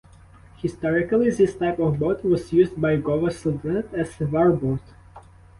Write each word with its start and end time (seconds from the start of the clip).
Historically 0.57 1.29
this 1.29 1.53
type 1.55 1.77
of 1.77 1.99
boat 1.99 2.23
was 2.23 2.51
used 2.51 2.81
by 2.81 2.97
Gowa 2.97 3.31
Sultanate 3.31 3.93
as 3.93 4.19
war 4.19 4.51
boat. 4.51 4.79